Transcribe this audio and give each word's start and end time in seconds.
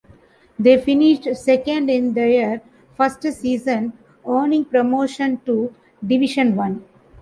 They 0.57 0.81
finished 0.81 1.31
second 1.35 1.87
in 1.91 2.13
their 2.15 2.63
first 2.97 3.21
season, 3.21 3.93
earning 4.27 4.65
promotion 4.65 5.41
to 5.45 5.75
Division 6.03 6.55
One. 6.55 6.83